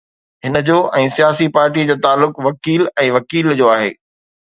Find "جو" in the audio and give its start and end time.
0.69-0.77, 1.91-1.99, 3.63-3.73